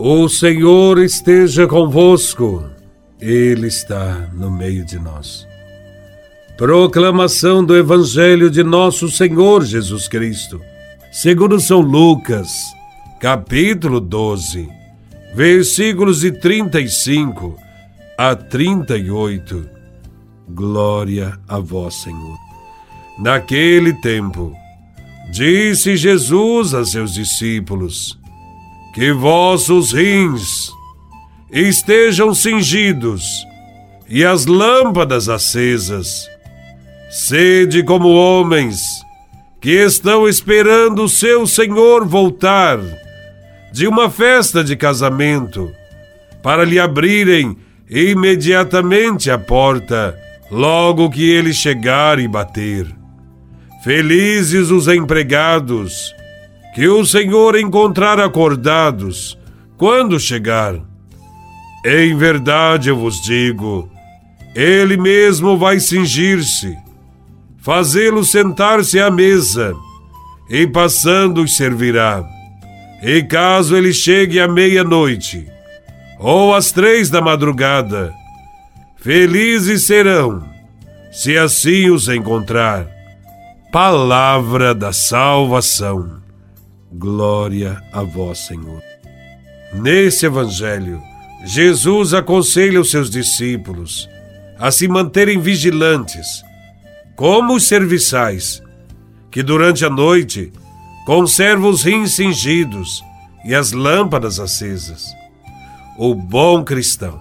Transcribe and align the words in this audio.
O 0.00 0.28
Senhor 0.28 0.98
esteja 1.00 1.66
convosco, 1.66 2.64
Ele 3.20 3.66
está 3.66 4.30
no 4.32 4.48
meio 4.48 4.84
de 4.84 4.96
nós. 4.96 5.44
Proclamação 6.56 7.64
do 7.64 7.76
Evangelho 7.76 8.48
de 8.48 8.62
Nosso 8.62 9.08
Senhor 9.10 9.64
Jesus 9.64 10.06
Cristo, 10.06 10.60
segundo 11.10 11.58
São 11.58 11.80
Lucas, 11.80 12.48
capítulo 13.18 13.98
12, 13.98 14.68
versículos 15.34 16.20
de 16.20 16.30
35 16.30 17.56
a 18.16 18.36
38. 18.36 19.68
Glória 20.48 21.36
a 21.48 21.58
Vós, 21.58 21.94
Senhor. 21.94 22.38
Naquele 23.18 23.94
tempo, 23.94 24.54
disse 25.32 25.96
Jesus 25.96 26.72
a 26.72 26.84
seus 26.84 27.14
discípulos: 27.14 28.16
que 28.94 29.12
vossos 29.12 29.92
rins 29.92 30.72
estejam 31.50 32.34
cingidos 32.34 33.46
e 34.08 34.24
as 34.24 34.46
lâmpadas 34.46 35.28
acesas. 35.28 36.28
Sede 37.10 37.82
como 37.82 38.08
homens 38.08 38.80
que 39.60 39.70
estão 39.70 40.28
esperando 40.28 41.04
o 41.04 41.08
seu 41.08 41.46
Senhor 41.46 42.06
voltar 42.06 42.78
de 43.72 43.86
uma 43.86 44.10
festa 44.10 44.64
de 44.64 44.76
casamento, 44.76 45.70
para 46.42 46.64
lhe 46.64 46.78
abrirem 46.78 47.56
imediatamente 47.88 49.30
a 49.30 49.38
porta, 49.38 50.18
logo 50.50 51.10
que 51.10 51.28
ele 51.28 51.52
chegar 51.52 52.18
e 52.18 52.26
bater. 52.26 52.86
Felizes 53.82 54.70
os 54.70 54.88
empregados 54.88 56.14
que 56.78 56.86
o 56.86 57.04
Senhor 57.04 57.58
encontrar 57.58 58.20
acordados 58.20 59.36
quando 59.76 60.20
chegar. 60.20 60.76
Em 61.84 62.16
verdade 62.16 62.88
eu 62.88 62.96
vos 62.96 63.20
digo, 63.20 63.90
ele 64.54 64.96
mesmo 64.96 65.58
vai 65.58 65.80
cingir-se, 65.80 66.78
fazê-lo 67.58 68.22
sentar-se 68.22 69.00
à 69.00 69.10
mesa, 69.10 69.74
e 70.48 70.68
passando 70.68 71.42
os 71.42 71.56
servirá. 71.56 72.24
E 73.02 73.24
caso 73.24 73.76
ele 73.76 73.92
chegue 73.92 74.38
à 74.38 74.46
meia-noite, 74.46 75.48
ou 76.16 76.54
às 76.54 76.70
três 76.70 77.10
da 77.10 77.20
madrugada, 77.20 78.14
felizes 78.98 79.82
serão, 79.82 80.44
se 81.10 81.36
assim 81.36 81.90
os 81.90 82.08
encontrar. 82.08 82.86
Palavra 83.72 84.72
da 84.72 84.92
salvação. 84.92 86.27
Glória 86.92 87.82
a 87.92 88.02
vós, 88.02 88.38
Senhor. 88.38 88.82
Nesse 89.74 90.24
evangelho, 90.24 91.02
Jesus 91.44 92.14
aconselha 92.14 92.80
os 92.80 92.90
seus 92.90 93.10
discípulos 93.10 94.08
a 94.58 94.70
se 94.70 94.88
manterem 94.88 95.38
vigilantes, 95.38 96.42
como 97.14 97.54
os 97.54 97.68
serviçais, 97.68 98.62
que 99.30 99.42
durante 99.42 99.84
a 99.84 99.90
noite 99.90 100.50
conservam 101.04 101.68
os 101.68 101.82
rins 101.82 102.14
cingidos 102.14 103.04
e 103.44 103.54
as 103.54 103.72
lâmpadas 103.72 104.40
acesas. 104.40 105.06
O 105.98 106.14
bom 106.14 106.64
cristão, 106.64 107.20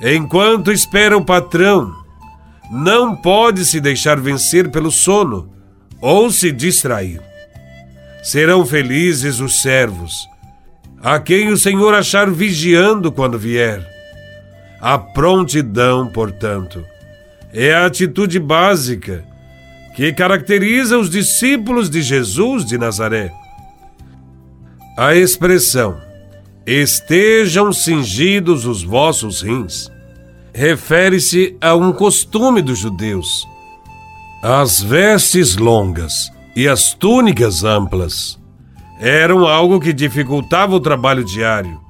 enquanto 0.00 0.72
espera 0.72 1.16
o 1.16 1.24
patrão, 1.24 1.94
não 2.70 3.14
pode 3.14 3.66
se 3.66 3.78
deixar 3.78 4.18
vencer 4.18 4.70
pelo 4.70 4.90
sono 4.90 5.50
ou 6.00 6.30
se 6.30 6.50
distrair. 6.50 7.31
Serão 8.22 8.64
felizes 8.64 9.40
os 9.40 9.60
servos, 9.60 10.28
a 11.02 11.18
quem 11.18 11.48
o 11.48 11.56
Senhor 11.56 11.92
achar 11.92 12.30
vigiando 12.30 13.10
quando 13.10 13.38
vier. 13.38 13.84
A 14.80 14.96
prontidão, 14.96 16.06
portanto, 16.06 16.84
é 17.52 17.74
a 17.74 17.86
atitude 17.86 18.38
básica 18.38 19.24
que 19.96 20.12
caracteriza 20.12 20.96
os 20.96 21.10
discípulos 21.10 21.90
de 21.90 22.00
Jesus 22.00 22.64
de 22.64 22.78
Nazaré. 22.78 23.32
A 24.96 25.14
expressão 25.14 26.00
estejam 26.64 27.72
cingidos 27.72 28.64
os 28.64 28.82
vossos 28.82 29.42
rins 29.42 29.90
refere-se 30.54 31.56
a 31.60 31.74
um 31.74 31.92
costume 31.92 32.60
dos 32.60 32.78
judeus. 32.78 33.46
As 34.42 34.80
vestes 34.82 35.56
longas 35.56 36.30
e 36.54 36.68
as 36.68 36.92
túnicas 36.92 37.64
amplas 37.64 38.38
eram 39.00 39.46
algo 39.46 39.80
que 39.80 39.92
dificultava 39.92 40.74
o 40.74 40.80
trabalho 40.80 41.24
diário. 41.24 41.80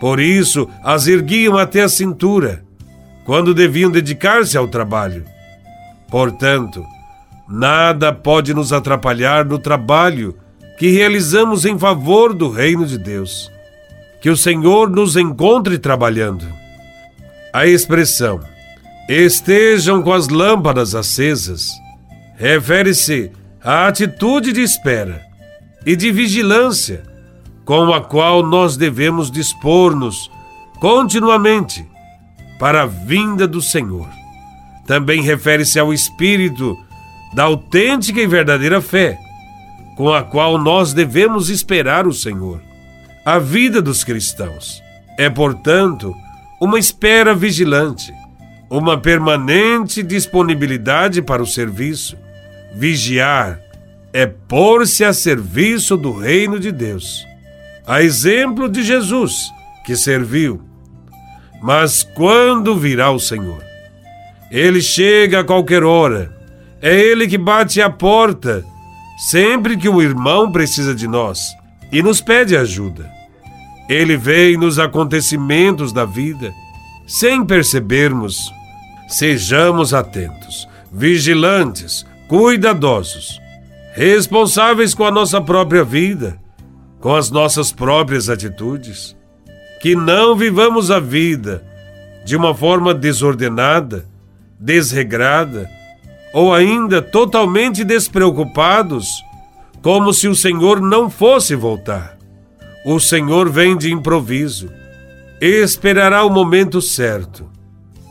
Por 0.00 0.20
isso, 0.20 0.68
as 0.82 1.06
erguiam 1.06 1.58
até 1.58 1.82
a 1.82 1.88
cintura, 1.88 2.64
quando 3.24 3.52
deviam 3.52 3.90
dedicar-se 3.90 4.56
ao 4.56 4.68
trabalho. 4.68 5.24
Portanto, 6.10 6.84
nada 7.48 8.12
pode 8.12 8.54
nos 8.54 8.72
atrapalhar 8.72 9.44
no 9.44 9.58
trabalho 9.58 10.36
que 10.78 10.90
realizamos 10.90 11.64
em 11.64 11.78
favor 11.78 12.32
do 12.32 12.48
reino 12.48 12.86
de 12.86 12.96
Deus. 12.96 13.50
Que 14.22 14.30
o 14.30 14.36
Senhor 14.36 14.88
nos 14.88 15.16
encontre 15.16 15.78
trabalhando. 15.78 16.46
A 17.52 17.66
expressão 17.66 18.40
estejam 19.08 20.02
com 20.02 20.12
as 20.12 20.28
lâmpadas 20.28 20.94
acesas 20.94 21.70
refere-se 22.38 23.32
a 23.62 23.88
atitude 23.88 24.52
de 24.52 24.62
espera 24.62 25.20
e 25.84 25.96
de 25.96 26.12
vigilância 26.12 27.02
com 27.64 27.92
a 27.92 28.00
qual 28.00 28.42
nós 28.42 28.76
devemos 28.76 29.30
dispor-nos 29.30 30.30
continuamente 30.80 31.86
para 32.58 32.82
a 32.82 32.86
vinda 32.86 33.46
do 33.46 33.60
Senhor. 33.60 34.08
Também 34.86 35.22
refere-se 35.22 35.78
ao 35.78 35.92
espírito 35.92 36.76
da 37.34 37.44
autêntica 37.44 38.20
e 38.20 38.26
verdadeira 38.26 38.80
fé, 38.80 39.18
com 39.96 40.12
a 40.12 40.22
qual 40.22 40.56
nós 40.56 40.94
devemos 40.94 41.50
esperar 41.50 42.06
o 42.06 42.12
Senhor. 42.12 42.62
A 43.24 43.38
vida 43.38 43.82
dos 43.82 44.02
cristãos 44.02 44.82
é, 45.18 45.28
portanto, 45.28 46.14
uma 46.60 46.78
espera 46.78 47.34
vigilante, 47.34 48.12
uma 48.70 48.96
permanente 48.96 50.02
disponibilidade 50.02 51.20
para 51.20 51.42
o 51.42 51.46
serviço 51.46 52.16
Vigiar 52.78 53.60
é 54.12 54.24
pôr-se 54.24 55.04
a 55.04 55.12
serviço 55.12 55.96
do 55.96 56.12
reino 56.12 56.60
de 56.60 56.70
Deus. 56.70 57.26
A 57.84 58.04
exemplo 58.04 58.68
de 58.68 58.84
Jesus, 58.84 59.50
que 59.84 59.96
serviu. 59.96 60.62
Mas 61.60 62.04
quando 62.04 62.76
virá 62.76 63.10
o 63.10 63.18
Senhor? 63.18 63.60
Ele 64.48 64.80
chega 64.80 65.40
a 65.40 65.44
qualquer 65.44 65.82
hora. 65.82 66.32
É 66.80 66.96
ele 66.96 67.26
que 67.26 67.36
bate 67.36 67.82
a 67.82 67.90
porta 67.90 68.64
sempre 69.28 69.76
que 69.76 69.88
o 69.88 70.00
irmão 70.00 70.52
precisa 70.52 70.94
de 70.94 71.08
nós 71.08 71.48
e 71.90 72.00
nos 72.00 72.20
pede 72.20 72.56
ajuda. 72.56 73.10
Ele 73.88 74.16
vem 74.16 74.56
nos 74.56 74.78
acontecimentos 74.78 75.92
da 75.92 76.04
vida 76.04 76.54
sem 77.08 77.44
percebermos. 77.44 78.52
Sejamos 79.08 79.92
atentos, 79.92 80.68
vigilantes, 80.92 82.06
cuidadosos, 82.28 83.40
responsáveis 83.94 84.94
com 84.94 85.04
a 85.04 85.10
nossa 85.10 85.40
própria 85.40 85.82
vida, 85.82 86.38
com 87.00 87.14
as 87.14 87.30
nossas 87.30 87.72
próprias 87.72 88.28
atitudes. 88.28 89.16
Que 89.80 89.96
não 89.96 90.36
vivamos 90.36 90.90
a 90.90 91.00
vida 91.00 91.64
de 92.24 92.36
uma 92.36 92.54
forma 92.54 92.92
desordenada, 92.92 94.04
desregrada 94.58 95.70
ou 96.34 96.52
ainda 96.52 97.00
totalmente 97.00 97.82
despreocupados, 97.84 99.08
como 99.80 100.12
se 100.12 100.28
o 100.28 100.34
Senhor 100.34 100.80
não 100.80 101.08
fosse 101.08 101.54
voltar. 101.54 102.18
O 102.84 103.00
Senhor 103.00 103.48
vem 103.48 103.76
de 103.76 103.92
improviso, 103.92 104.68
esperará 105.40 106.24
o 106.24 106.30
momento 106.30 106.82
certo. 106.82 107.48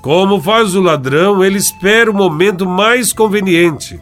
Como 0.02 0.42
faz 0.42 0.74
o 0.74 0.82
ladrão, 0.82 1.44
ele 1.44 1.58
espera 1.58 2.10
o 2.10 2.14
momento 2.14 2.66
mais 2.66 3.12
conveniente 3.12 4.00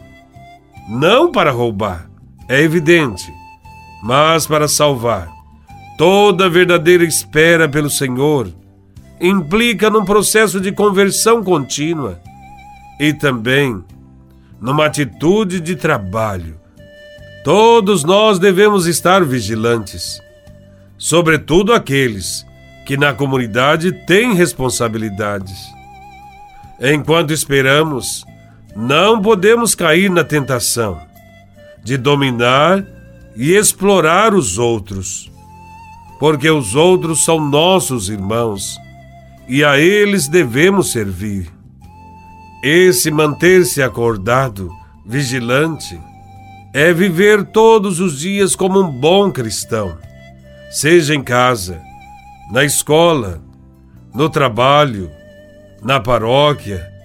não 0.88 1.30
para 1.30 1.50
roubar, 1.50 2.08
é 2.48 2.60
evidente, 2.60 3.32
mas 4.02 4.46
para 4.46 4.68
salvar. 4.68 5.28
Toda 5.98 6.48
verdadeira 6.48 7.04
espera 7.04 7.68
pelo 7.68 7.88
Senhor 7.90 8.52
implica 9.20 9.88
num 9.88 10.04
processo 10.04 10.60
de 10.60 10.70
conversão 10.70 11.42
contínua 11.42 12.20
e 13.00 13.12
também 13.12 13.82
numa 14.60 14.86
atitude 14.86 15.60
de 15.60 15.74
trabalho. 15.74 16.58
Todos 17.42 18.04
nós 18.04 18.38
devemos 18.38 18.86
estar 18.86 19.24
vigilantes, 19.24 20.20
sobretudo 20.98 21.72
aqueles 21.72 22.44
que 22.84 22.96
na 22.96 23.12
comunidade 23.12 23.92
têm 24.06 24.34
responsabilidades. 24.34 25.56
Enquanto 26.80 27.32
esperamos, 27.32 28.24
não 28.76 29.22
podemos 29.22 29.74
cair 29.74 30.10
na 30.10 30.22
tentação 30.22 31.00
de 31.82 31.96
dominar 31.96 32.84
e 33.34 33.54
explorar 33.54 34.34
os 34.34 34.58
outros. 34.58 35.30
porque 36.18 36.48
os 36.50 36.74
outros 36.74 37.24
são 37.24 37.38
nossos 37.38 38.08
irmãos 38.08 38.78
e 39.48 39.62
a 39.62 39.78
eles 39.78 40.28
devemos 40.28 40.90
servir. 40.90 41.52
Esse 42.62 43.10
manter-se 43.10 43.82
acordado, 43.82 44.70
vigilante, 45.04 46.00
é 46.72 46.92
viver 46.92 47.44
todos 47.44 48.00
os 48.00 48.18
dias 48.18 48.56
como 48.56 48.80
um 48.80 48.90
bom 48.90 49.30
cristão, 49.30 49.98
seja 50.70 51.14
em 51.14 51.22
casa, 51.22 51.80
na 52.50 52.64
escola, 52.64 53.40
no 54.14 54.28
trabalho, 54.28 55.10
na 55.82 56.00
paróquia, 56.00 56.95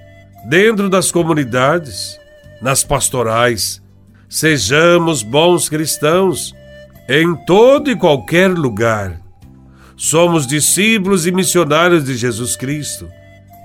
dentro 0.45 0.89
das 0.89 1.11
comunidades, 1.11 2.19
nas 2.61 2.83
pastorais. 2.83 3.81
Sejamos 4.29 5.23
bons 5.23 5.67
cristãos 5.67 6.53
em 7.07 7.35
todo 7.45 7.91
e 7.91 7.95
qualquer 7.95 8.49
lugar. 8.49 9.19
Somos 9.97 10.47
discípulos 10.47 11.27
e 11.27 11.31
missionários 11.31 12.05
de 12.05 12.15
Jesus 12.15 12.55
Cristo. 12.55 13.09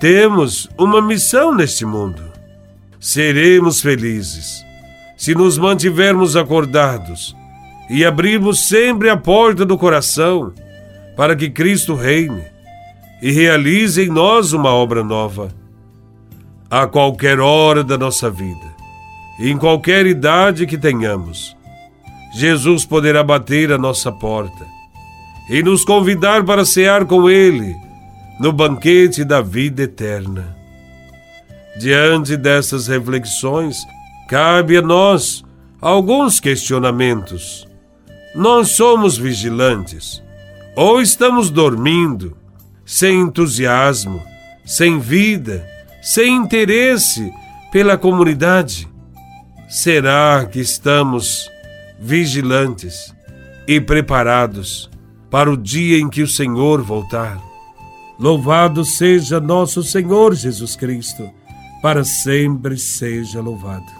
Temos 0.01 0.69
uma 0.77 1.01
missão 1.01 1.55
neste 1.55 1.85
mundo. 1.85 2.23
Seremos 3.01 3.81
felizes 3.81 4.65
se 5.17 5.35
nos 5.35 5.57
mantivermos 5.57 6.37
acordados 6.37 7.35
e 7.89 8.05
abrirmos 8.05 8.69
sempre 8.69 9.09
a 9.09 9.17
porta 9.17 9.65
do 9.65 9.79
coração 9.79 10.53
para 11.17 11.35
que 11.35 11.49
Cristo 11.49 11.95
reine 11.95 12.45
e 13.23 13.33
realize 13.33 14.03
em 14.03 14.09
nós 14.09 14.53
uma 14.53 14.71
obra 14.71 15.03
nova. 15.03 15.49
A 16.69 16.85
qualquer 16.85 17.39
hora 17.39 17.85
da 17.85 17.97
nossa 17.97 18.29
vida, 18.29 18.75
em 19.39 19.57
qualquer 19.57 20.05
idade 20.05 20.67
que 20.67 20.77
tenhamos, 20.77 21.57
Jesus 22.35 22.85
poderá 22.85 23.23
bater 23.23 23.71
a 23.71 23.79
nossa 23.79 24.11
porta 24.11 24.67
e 25.49 25.63
nos 25.63 25.85
convidar 25.85 26.45
para 26.45 26.65
cear 26.65 27.05
com 27.05 27.31
Ele 27.31 27.73
no 28.41 28.53
banquete 28.53 29.23
da 29.23 29.41
vida 29.41 29.85
eterna. 29.85 30.57
Diante 31.79 32.37
dessas 32.37 32.89
reflexões, 32.89 33.79
cabe 34.29 34.77
a 34.77 34.83
nós 34.83 35.45
alguns 35.81 36.41
questionamentos. 36.41 37.65
Nós 38.35 38.71
somos 38.71 39.17
vigilantes 39.17 40.21
ou 40.75 41.01
estamos 41.01 41.49
dormindo, 41.49 42.37
sem 42.85 43.21
entusiasmo, 43.21 44.21
sem 44.65 44.99
vida, 44.99 45.65
sem 46.07 46.37
interesse 46.37 47.35
pela 47.73 47.99
comunidade? 47.99 48.89
Será 49.69 50.47
que 50.47 50.61
estamos 50.61 51.51
vigilantes 51.99 53.13
e 53.67 53.81
preparados 53.81 54.89
para 55.29 55.51
o 55.51 55.57
dia 55.57 55.99
em 55.99 56.09
que 56.09 56.23
o 56.23 56.29
Senhor 56.29 56.81
voltar? 56.81 57.43
Louvado 58.21 58.85
seja 58.85 59.41
nosso 59.41 59.83
Senhor 59.83 60.33
Jesus 60.37 60.77
Cristo, 60.77 61.29
para 61.83 62.05
sempre 62.05 62.79
seja 62.79 63.41
louvado. 63.41 63.96